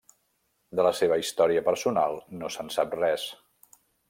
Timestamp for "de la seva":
0.79-1.19